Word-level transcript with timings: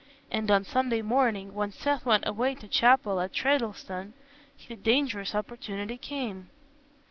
And 0.31 0.49
on 0.49 0.63
Sunday 0.63 1.03
morning, 1.03 1.53
when 1.53 1.71
Seth 1.71 2.07
went 2.07 2.25
away 2.27 2.55
to 2.55 2.67
chapel 2.67 3.19
at 3.21 3.33
Treddleston, 3.33 4.13
the 4.67 4.75
dangerous 4.75 5.35
opportunity 5.35 5.99
came. 5.99 6.49